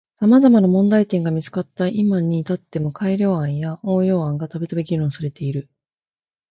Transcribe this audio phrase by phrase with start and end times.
[0.19, 5.69] 様々な問題点が見つかった今に至っても改良案や応用案がたびたび議論されている。